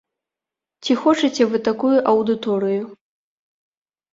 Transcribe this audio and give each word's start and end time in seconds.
Ці 0.83 0.95
хочаце 1.01 1.43
вы 1.51 1.61
такую 1.69 1.93
аўдыторыю? 2.15 2.81